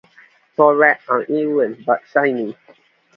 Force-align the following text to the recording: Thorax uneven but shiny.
Thorax 0.55 1.03
uneven 1.09 1.83
but 1.85 2.01
shiny. 2.11 2.57